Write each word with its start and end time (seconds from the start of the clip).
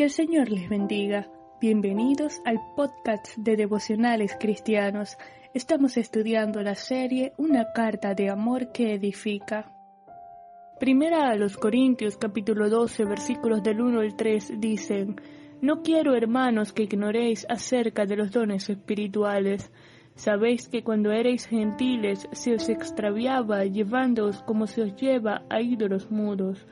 Que 0.00 0.04
el 0.04 0.10
Señor 0.12 0.48
les 0.48 0.66
bendiga. 0.66 1.28
Bienvenidos 1.60 2.40
al 2.46 2.58
podcast 2.74 3.36
de 3.36 3.54
devocionales 3.54 4.34
cristianos. 4.40 5.18
Estamos 5.52 5.98
estudiando 5.98 6.62
la 6.62 6.74
serie 6.74 7.34
Una 7.36 7.70
carta 7.74 8.14
de 8.14 8.30
amor 8.30 8.72
que 8.72 8.94
edifica. 8.94 9.70
Primera 10.78 11.28
a 11.28 11.34
los 11.34 11.58
Corintios 11.58 12.16
capítulo 12.16 12.70
12 12.70 13.04
versículos 13.04 13.62
del 13.62 13.82
1 13.82 14.00
al 14.00 14.16
3 14.16 14.52
dicen, 14.58 15.20
No 15.60 15.82
quiero 15.82 16.14
hermanos 16.14 16.72
que 16.72 16.84
ignoréis 16.84 17.44
acerca 17.50 18.06
de 18.06 18.16
los 18.16 18.30
dones 18.30 18.70
espirituales. 18.70 19.70
Sabéis 20.14 20.66
que 20.70 20.82
cuando 20.82 21.12
erais 21.12 21.44
gentiles 21.44 22.26
se 22.32 22.54
os 22.54 22.70
extraviaba 22.70 23.66
llevándoos 23.66 24.42
como 24.44 24.66
se 24.66 24.80
os 24.80 24.96
lleva 24.96 25.42
a 25.50 25.60
ídolos 25.60 26.10
mudos 26.10 26.66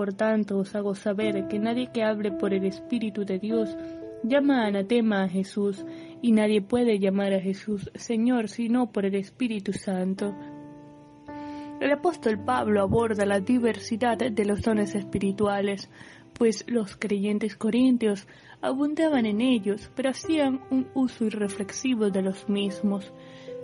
por 0.00 0.14
tanto, 0.14 0.56
os 0.56 0.74
hago 0.74 0.94
saber 0.94 1.46
que 1.46 1.58
nadie 1.58 1.90
que 1.92 2.02
hable 2.02 2.32
por 2.32 2.54
el 2.54 2.64
Espíritu 2.64 3.26
de 3.26 3.38
Dios 3.38 3.76
llama 4.22 4.64
anatema 4.64 5.24
a 5.24 5.28
Jesús, 5.28 5.84
y 6.22 6.32
nadie 6.32 6.62
puede 6.62 6.98
llamar 6.98 7.34
a 7.34 7.40
Jesús 7.40 7.90
Señor 7.94 8.48
sino 8.48 8.90
por 8.92 9.04
el 9.04 9.14
Espíritu 9.14 9.74
Santo. 9.74 10.34
El 11.82 11.92
apóstol 11.92 12.42
Pablo 12.42 12.80
aborda 12.80 13.26
la 13.26 13.40
diversidad 13.40 14.16
de 14.16 14.44
los 14.46 14.62
dones 14.62 14.94
espirituales, 14.94 15.90
pues 16.32 16.64
los 16.66 16.96
creyentes 16.96 17.54
corintios 17.54 18.26
abundaban 18.62 19.26
en 19.26 19.42
ellos, 19.42 19.90
pero 19.94 20.08
hacían 20.08 20.62
un 20.70 20.86
uso 20.94 21.26
irreflexivo 21.26 22.08
de 22.08 22.22
los 22.22 22.48
mismos. 22.48 23.12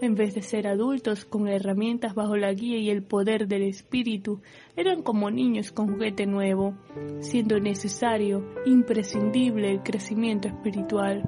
En 0.02 0.14
vez 0.14 0.34
de 0.34 0.42
ser 0.42 0.66
adultos 0.66 1.24
con 1.24 1.48
herramientas 1.48 2.14
bajo 2.14 2.36
la 2.36 2.52
guía 2.52 2.76
y 2.76 2.90
el 2.90 3.02
poder 3.02 3.48
del 3.48 3.62
espíritu, 3.62 4.42
eran 4.76 5.02
como 5.02 5.30
niños 5.30 5.72
con 5.72 5.88
juguete 5.88 6.26
nuevo, 6.26 6.74
siendo 7.20 7.58
necesario, 7.60 8.44
imprescindible 8.66 9.70
el 9.70 9.82
crecimiento 9.82 10.48
espiritual. 10.48 11.22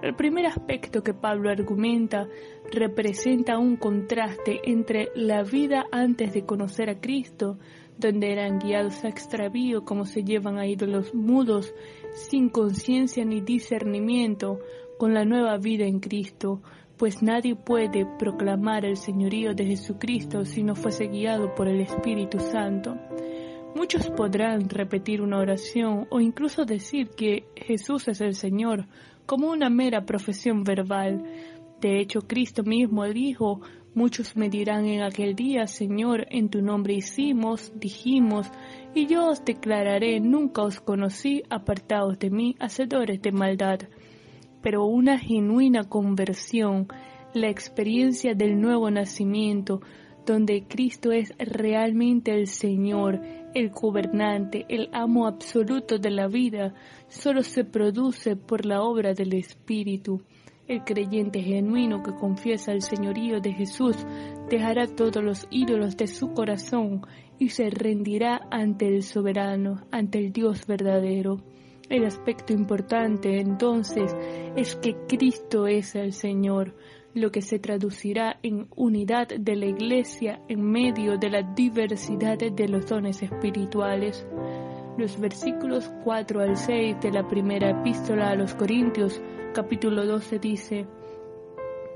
El 0.00 0.14
primer 0.16 0.46
aspecto 0.46 1.02
que 1.02 1.12
Pablo 1.12 1.50
argumenta 1.50 2.26
representa 2.72 3.58
un 3.58 3.76
contraste 3.76 4.62
entre 4.64 5.10
la 5.14 5.42
vida 5.42 5.84
antes 5.92 6.32
de 6.32 6.46
conocer 6.46 6.88
a 6.88 6.98
Cristo, 6.98 7.58
donde 7.98 8.32
eran 8.32 8.58
guiados 8.58 9.04
a 9.04 9.08
extravío 9.08 9.84
como 9.84 10.06
se 10.06 10.24
llevan 10.24 10.58
a 10.58 10.66
ídolos 10.66 11.14
mudos, 11.14 11.74
sin 12.14 12.48
conciencia 12.48 13.24
ni 13.26 13.42
discernimiento, 13.42 14.60
con 14.98 15.14
la 15.14 15.24
nueva 15.24 15.56
vida 15.58 15.84
en 15.84 16.00
Cristo, 16.00 16.62
pues 17.02 17.20
nadie 17.20 17.56
puede 17.56 18.06
proclamar 18.06 18.84
el 18.84 18.96
señorío 18.96 19.54
de 19.54 19.66
Jesucristo 19.66 20.44
si 20.44 20.62
no 20.62 20.76
fuese 20.76 21.08
guiado 21.08 21.52
por 21.52 21.66
el 21.66 21.80
Espíritu 21.80 22.38
Santo. 22.38 22.96
Muchos 23.74 24.08
podrán 24.10 24.68
repetir 24.68 25.20
una 25.20 25.40
oración 25.40 26.06
o 26.10 26.20
incluso 26.20 26.64
decir 26.64 27.08
que 27.08 27.48
Jesús 27.56 28.06
es 28.06 28.20
el 28.20 28.36
Señor 28.36 28.86
como 29.26 29.50
una 29.50 29.68
mera 29.68 30.06
profesión 30.06 30.62
verbal. 30.62 31.24
De 31.80 31.98
hecho, 31.98 32.20
Cristo 32.20 32.62
mismo 32.62 33.04
dijo, 33.06 33.62
muchos 33.96 34.36
me 34.36 34.48
dirán 34.48 34.86
en 34.86 35.02
aquel 35.02 35.34
día, 35.34 35.66
Señor, 35.66 36.28
en 36.30 36.50
tu 36.50 36.62
nombre 36.62 36.94
hicimos, 36.94 37.72
dijimos, 37.74 38.46
y 38.94 39.08
yo 39.08 39.26
os 39.26 39.44
declararé, 39.44 40.20
nunca 40.20 40.62
os 40.62 40.78
conocí, 40.78 41.42
apartados 41.50 42.20
de 42.20 42.30
mí, 42.30 42.54
hacedores 42.60 43.20
de 43.20 43.32
maldad 43.32 43.80
pero 44.62 44.84
una 44.84 45.18
genuina 45.18 45.84
conversión, 45.84 46.88
la 47.34 47.48
experiencia 47.48 48.34
del 48.34 48.60
nuevo 48.60 48.90
nacimiento, 48.90 49.80
donde 50.24 50.64
Cristo 50.68 51.10
es 51.10 51.32
realmente 51.38 52.32
el 52.32 52.46
Señor, 52.46 53.20
el 53.54 53.70
gobernante, 53.70 54.64
el 54.68 54.88
amo 54.92 55.26
absoluto 55.26 55.98
de 55.98 56.10
la 56.10 56.28
vida, 56.28 56.74
solo 57.08 57.42
se 57.42 57.64
produce 57.64 58.36
por 58.36 58.64
la 58.64 58.82
obra 58.82 59.14
del 59.14 59.34
Espíritu. 59.34 60.22
El 60.68 60.84
creyente 60.84 61.42
genuino 61.42 62.02
que 62.02 62.14
confiesa 62.14 62.72
el 62.72 62.82
señorío 62.82 63.40
de 63.40 63.52
Jesús 63.52 63.96
dejará 64.48 64.86
todos 64.86 65.22
los 65.22 65.46
ídolos 65.50 65.96
de 65.96 66.06
su 66.06 66.32
corazón 66.32 67.02
y 67.38 67.48
se 67.48 67.68
rendirá 67.68 68.46
ante 68.50 68.86
el 68.86 69.02
soberano, 69.02 69.84
ante 69.90 70.18
el 70.18 70.32
Dios 70.32 70.66
verdadero. 70.66 71.42
El 71.88 72.04
aspecto 72.04 72.52
importante 72.52 73.40
entonces 73.40 74.14
es 74.56 74.76
que 74.76 74.96
Cristo 75.06 75.66
es 75.66 75.94
el 75.94 76.12
Señor, 76.12 76.74
lo 77.14 77.30
que 77.30 77.42
se 77.42 77.58
traducirá 77.58 78.38
en 78.42 78.68
unidad 78.74 79.28
de 79.28 79.56
la 79.56 79.66
Iglesia 79.66 80.40
en 80.48 80.62
medio 80.62 81.18
de 81.18 81.28
la 81.28 81.42
diversidad 81.42 82.38
de 82.38 82.68
los 82.68 82.86
dones 82.86 83.22
espirituales. 83.22 84.26
Los 84.96 85.18
versículos 85.20 85.92
4 86.04 86.40
al 86.40 86.56
6 86.56 86.96
de 87.00 87.10
la 87.12 87.26
primera 87.26 87.70
epístola 87.70 88.30
a 88.30 88.34
los 88.34 88.54
Corintios, 88.54 89.20
capítulo 89.52 90.06
12, 90.06 90.38
dice, 90.38 90.86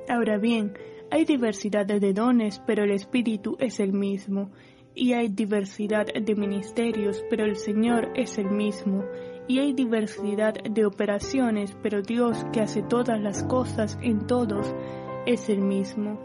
Ahora 0.08 0.38
bien, 0.38 0.74
hay 1.10 1.24
diversidad 1.24 1.86
de 1.86 2.12
dones, 2.12 2.60
pero 2.66 2.84
el 2.84 2.91
Espíritu 2.91 3.56
es 3.58 3.80
el 3.80 3.92
mismo, 3.92 4.50
y 4.94 5.12
hay 5.12 5.28
diversidad 5.28 6.06
de 6.06 6.34
ministerios, 6.34 7.24
pero 7.30 7.44
el 7.44 7.56
Señor 7.56 8.10
es 8.14 8.38
el 8.38 8.50
mismo 8.50 9.04
y 9.48 9.58
hay 9.58 9.72
diversidad 9.72 10.54
de 10.54 10.84
operaciones, 10.84 11.76
pero 11.82 12.02
Dios 12.02 12.44
que 12.52 12.60
hace 12.60 12.82
todas 12.82 13.20
las 13.20 13.44
cosas 13.44 13.98
en 14.02 14.26
todos 14.26 14.74
es 15.26 15.48
el 15.48 15.60
mismo. 15.60 16.18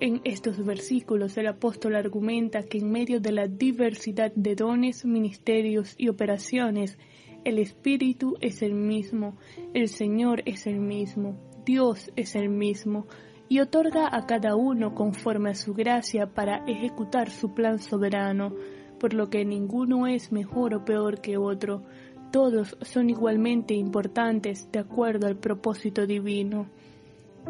En 0.00 0.20
estos 0.24 0.64
versículos 0.64 1.36
el 1.36 1.48
apóstol 1.48 1.96
argumenta 1.96 2.62
que 2.62 2.78
en 2.78 2.90
medio 2.90 3.20
de 3.20 3.32
la 3.32 3.48
diversidad 3.48 4.32
de 4.34 4.54
dones, 4.54 5.04
ministerios 5.04 5.94
y 5.98 6.08
operaciones, 6.08 6.98
el 7.44 7.58
Espíritu 7.58 8.36
es 8.40 8.62
el 8.62 8.74
mismo, 8.74 9.36
el 9.74 9.88
Señor 9.88 10.42
es 10.46 10.66
el 10.66 10.80
mismo, 10.80 11.36
Dios 11.64 12.10
es 12.16 12.34
el 12.34 12.48
mismo, 12.48 13.06
y 13.48 13.60
otorga 13.60 14.08
a 14.10 14.26
cada 14.26 14.54
uno 14.56 14.94
conforme 14.94 15.50
a 15.50 15.54
su 15.54 15.74
gracia 15.74 16.32
para 16.32 16.64
ejecutar 16.66 17.30
su 17.30 17.52
plan 17.52 17.78
soberano, 17.78 18.54
por 18.98 19.12
lo 19.12 19.28
que 19.28 19.44
ninguno 19.44 20.06
es 20.06 20.30
mejor 20.30 20.74
o 20.74 20.84
peor 20.84 21.20
que 21.20 21.36
otro, 21.36 21.82
todos 22.30 22.76
son 22.82 23.10
igualmente 23.10 23.74
importantes 23.74 24.70
de 24.72 24.78
acuerdo 24.78 25.26
al 25.26 25.36
propósito 25.36 26.06
divino. 26.06 26.66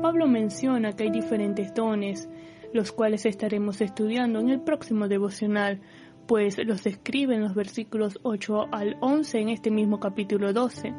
Pablo 0.01 0.27
menciona 0.27 0.93
que 0.95 1.05
hay 1.05 1.11
diferentes 1.11 1.75
dones, 1.75 2.29
los 2.73 2.93
cuales 2.93 3.27
estaremos 3.27 3.81
estudiando 3.81 4.41
en 4.41 4.51
el 4.51 4.61
próximo 4.61 5.09
devocional, 5.09 5.81
pues 6.27 6.57
los 6.65 6.85
describe 6.85 7.35
en 7.35 7.43
los 7.43 7.55
versículos 7.55 8.19
8 8.23 8.67
al 8.73 8.97
11 9.01 9.39
en 9.41 9.49
este 9.49 9.71
mismo 9.71 9.99
capítulo 9.99 10.53
12. 10.53 10.95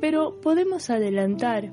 Pero 0.00 0.40
podemos 0.40 0.88
adelantar 0.90 1.72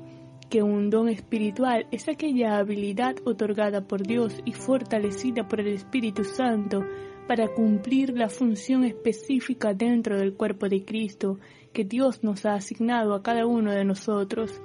que 0.50 0.62
un 0.62 0.90
don 0.90 1.08
espiritual 1.08 1.86
es 1.90 2.08
aquella 2.08 2.58
habilidad 2.58 3.16
otorgada 3.24 3.80
por 3.88 4.02
Dios 4.06 4.40
y 4.44 4.52
fortalecida 4.52 5.48
por 5.48 5.60
el 5.60 5.68
Espíritu 5.68 6.24
Santo 6.24 6.84
para 7.26 7.48
cumplir 7.48 8.16
la 8.16 8.28
función 8.28 8.84
específica 8.84 9.74
dentro 9.74 10.18
del 10.18 10.34
cuerpo 10.34 10.68
de 10.68 10.84
Cristo 10.84 11.38
que 11.72 11.84
Dios 11.84 12.22
nos 12.22 12.44
ha 12.44 12.54
asignado 12.54 13.14
a 13.14 13.22
cada 13.22 13.46
uno 13.46 13.72
de 13.72 13.84
nosotros. 13.84 14.60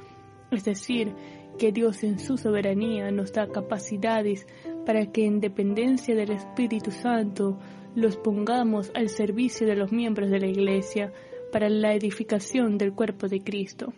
Es 0.52 0.66
decir, 0.66 1.14
que 1.58 1.72
Dios 1.72 2.04
en 2.04 2.20
su 2.20 2.38
soberanía 2.38 3.12
nos 3.12 3.34
da 3.34 3.48
capacidades 3.48 4.48
para 4.86 5.12
que 5.12 5.26
en 5.26 5.40
dependencia 5.40 6.16
del 6.16 6.32
Espíritu 6.32 6.92
Santo 6.92 7.60
los 7.96 8.18
pongamos 8.18 8.92
al 8.96 9.10
servicio 9.10 9.68
de 9.68 9.76
los 9.76 9.92
miembros 9.92 10.30
de 10.30 10.40
la 10.40 10.48
Iglesia 10.48 11.12
para 11.52 11.70
la 11.70 11.94
edificación 11.94 12.78
del 12.78 12.94
cuerpo 12.94 13.28
de 13.28 13.42
Cristo. 13.42 13.94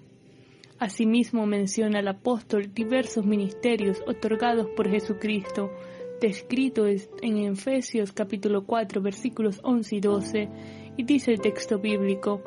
Asimismo 0.80 1.46
menciona 1.46 2.00
el 2.00 2.08
apóstol 2.08 2.74
diversos 2.74 3.26
ministerios 3.26 4.02
otorgados 4.08 4.68
por 4.76 4.90
Jesucristo, 4.90 5.70
descrito 6.22 6.86
en 6.88 7.38
Efesios 7.40 8.12
capítulo 8.14 8.64
4 8.66 9.02
versículos 9.02 9.60
11 9.64 9.96
y 9.96 10.00
12, 10.00 10.50
y 10.96 11.04
dice 11.04 11.32
el 11.32 11.42
texto 11.42 11.80
bíblico, 11.80 12.44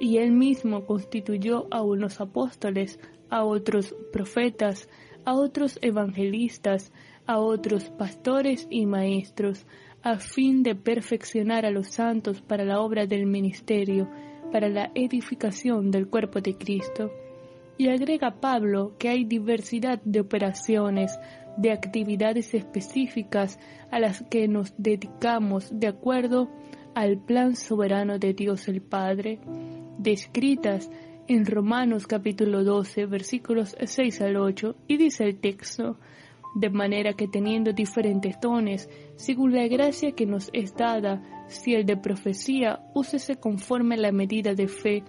y 0.00 0.18
él 0.18 0.32
mismo 0.32 0.84
constituyó 0.84 1.68
a 1.70 1.82
unos 1.82 2.20
apóstoles, 2.20 2.98
a 3.30 3.44
otros 3.44 3.94
profetas, 4.12 4.88
a 5.24 5.34
otros 5.34 5.78
evangelistas, 5.80 6.92
a 7.24 7.38
otros 7.38 7.84
pastores 7.90 8.66
y 8.68 8.84
maestros, 8.84 9.64
a 10.02 10.18
fin 10.18 10.64
de 10.64 10.74
perfeccionar 10.74 11.64
a 11.64 11.70
los 11.70 11.92
santos 11.92 12.42
para 12.42 12.64
la 12.64 12.80
obra 12.80 13.06
del 13.06 13.26
ministerio, 13.26 14.10
para 14.50 14.68
la 14.68 14.90
edificación 14.94 15.92
del 15.92 16.08
cuerpo 16.08 16.40
de 16.40 16.56
Cristo. 16.58 17.12
Y 17.78 17.88
agrega 17.88 18.40
Pablo 18.40 18.96
que 18.98 19.08
hay 19.08 19.24
diversidad 19.24 20.00
de 20.04 20.20
operaciones, 20.20 21.18
de 21.56 21.70
actividades 21.70 22.54
específicas 22.54 23.58
a 23.90 23.98
las 23.98 24.22
que 24.22 24.48
nos 24.48 24.74
dedicamos 24.76 25.68
de 25.72 25.88
acuerdo 25.88 26.50
al 26.94 27.18
plan 27.18 27.56
soberano 27.56 28.18
de 28.18 28.34
Dios 28.34 28.68
el 28.68 28.82
Padre, 28.82 29.40
descritas 29.98 30.90
en 31.26 31.46
Romanos 31.46 32.06
capítulo 32.06 32.64
12 32.64 33.06
versículos 33.06 33.76
6 33.80 34.20
al 34.20 34.36
8 34.36 34.76
y 34.88 34.96
dice 34.96 35.24
el 35.24 35.40
texto, 35.40 35.98
de 36.54 36.70
manera 36.70 37.14
que 37.14 37.26
teniendo 37.26 37.72
diferentes 37.72 38.40
dones, 38.40 38.88
según 39.16 39.52
la 39.54 39.66
gracia 39.66 40.12
que 40.12 40.24
nos 40.24 40.50
es 40.52 40.74
dada, 40.74 41.22
si 41.48 41.74
el 41.74 41.84
de 41.84 41.96
profecía, 41.96 42.80
úsese 42.94 43.36
conforme 43.36 43.96
a 43.96 43.98
la 43.98 44.12
medida 44.12 44.54
de 44.54 44.68
fe, 44.68 45.02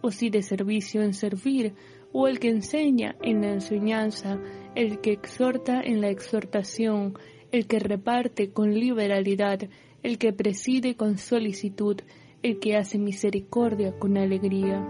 o 0.00 0.10
si 0.10 0.30
de 0.30 0.42
servicio 0.42 1.02
en 1.02 1.14
servir, 1.14 1.74
o 2.12 2.28
el 2.28 2.38
que 2.38 2.50
enseña 2.50 3.16
en 3.22 3.40
la 3.40 3.52
enseñanza, 3.52 4.38
el 4.74 5.00
que 5.00 5.12
exhorta 5.12 5.80
en 5.82 6.00
la 6.00 6.08
exhortación, 6.08 7.14
el 7.50 7.66
que 7.66 7.78
reparte 7.78 8.52
con 8.52 8.74
liberalidad, 8.74 9.68
el 10.02 10.18
que 10.18 10.32
preside 10.32 10.96
con 10.96 11.18
solicitud, 11.18 12.00
el 12.42 12.58
que 12.58 12.76
hace 12.76 12.98
misericordia 12.98 13.92
con 13.98 14.16
alegría. 14.16 14.84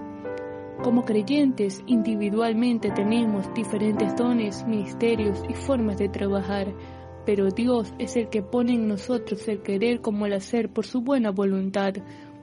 Como 0.82 1.04
creyentes, 1.04 1.82
individualmente 1.86 2.90
tenemos 2.90 3.52
diferentes 3.54 4.16
dones, 4.16 4.64
ministerios 4.66 5.42
y 5.48 5.54
formas 5.54 5.98
de 5.98 6.08
trabajar, 6.08 6.74
pero 7.26 7.50
Dios 7.50 7.92
es 7.98 8.16
el 8.16 8.28
que 8.28 8.42
pone 8.42 8.74
en 8.74 8.88
nosotros 8.88 9.46
el 9.48 9.62
querer 9.62 10.00
como 10.00 10.26
el 10.26 10.32
hacer 10.32 10.70
por 10.70 10.86
su 10.86 11.02
buena 11.02 11.30
voluntad, 11.30 11.94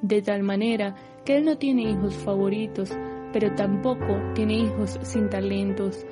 de 0.02 0.22
tal 0.22 0.44
manera 0.44 0.96
que 1.26 1.38
Él 1.38 1.46
no 1.46 1.58
tiene 1.58 1.84
hijos 1.84 2.16
favoritos, 2.16 2.92
pero 3.32 3.54
tampoco 3.56 4.20
tiene 4.34 4.60
hijos 4.60 5.00
sin 5.04 5.30
talentos. 5.30 6.06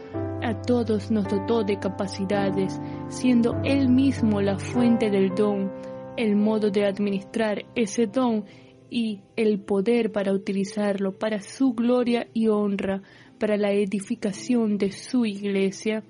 A 0.44 0.62
todos 0.62 1.10
nos 1.12 1.28
dotó 1.28 1.64
de 1.64 1.80
capacidades, 1.80 2.80
siendo 3.10 3.60
Él 3.64 3.90
mismo 3.90 4.42
la 4.42 4.58
fuente 4.58 5.10
del 5.10 5.34
don, 5.34 5.72
el 6.16 6.36
modo 6.36 6.70
de 6.70 6.86
administrar 6.86 7.66
ese 7.76 8.08
don 8.08 8.46
y 8.90 9.22
el 9.36 9.60
poder 9.60 10.12
para 10.12 10.32
utilizarlo 10.32 11.18
para 11.18 11.42
su 11.42 11.74
gloria 11.74 12.28
y 12.34 12.48
honra, 12.48 13.02
para 13.40 13.58
la 13.58 13.72
edificación 13.72 14.78
de 14.78 14.92
su 14.92 15.26
iglesia. 15.26 16.04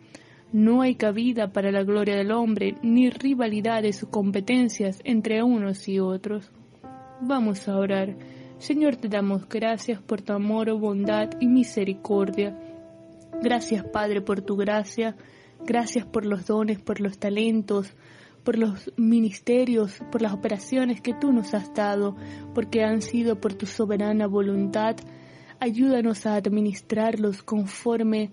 No 0.51 0.81
hay 0.81 0.95
cabida 0.95 1.51
para 1.51 1.71
la 1.71 1.83
gloria 1.83 2.15
del 2.15 2.31
hombre, 2.31 2.75
ni 2.81 3.09
rivalidades 3.09 4.03
o 4.03 4.09
competencias 4.09 5.01
entre 5.03 5.43
unos 5.43 5.87
y 5.89 5.99
otros. 5.99 6.51
Vamos 7.21 7.67
a 7.67 7.77
orar. 7.77 8.15
Señor, 8.59 8.95
te 8.95 9.07
damos 9.07 9.47
gracias 9.47 10.01
por 10.01 10.21
tu 10.23 10.33
amor, 10.33 10.71
bondad 10.79 11.29
y 11.39 11.47
misericordia. 11.47 12.57
Gracias, 13.43 13.83
Padre, 13.83 14.21
por 14.21 14.41
tu 14.41 14.55
gracia. 14.55 15.15
Gracias 15.63 16.05
por 16.05 16.25
los 16.25 16.47
dones, 16.47 16.79
por 16.81 16.99
los 16.99 17.19
talentos, 17.19 17.93
por 18.43 18.57
los 18.57 18.91
ministerios, 18.97 19.99
por 20.11 20.23
las 20.23 20.33
operaciones 20.33 21.01
que 21.01 21.13
tú 21.13 21.31
nos 21.31 21.53
has 21.53 21.71
dado, 21.75 22.15
porque 22.55 22.83
han 22.83 23.03
sido 23.03 23.39
por 23.39 23.53
tu 23.53 23.67
soberana 23.67 24.25
voluntad. 24.25 24.95
Ayúdanos 25.59 26.25
a 26.25 26.35
administrarlos 26.35 27.43
conforme 27.43 28.31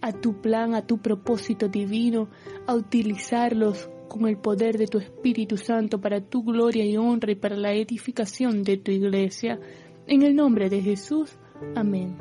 a 0.00 0.12
tu 0.12 0.40
plan, 0.40 0.74
a 0.74 0.86
tu 0.86 0.98
propósito 0.98 1.68
divino, 1.68 2.28
a 2.66 2.74
utilizarlos 2.74 3.88
con 4.08 4.28
el 4.28 4.38
poder 4.38 4.78
de 4.78 4.86
tu 4.86 4.98
Espíritu 4.98 5.56
Santo 5.56 6.00
para 6.00 6.20
tu 6.20 6.42
gloria 6.42 6.84
y 6.84 6.96
honra 6.96 7.32
y 7.32 7.36
para 7.36 7.56
la 7.56 7.72
edificación 7.72 8.62
de 8.62 8.76
tu 8.76 8.90
iglesia. 8.90 9.58
En 10.06 10.22
el 10.22 10.34
nombre 10.34 10.70
de 10.70 10.80
Jesús. 10.80 11.36
Amén. 11.74 12.16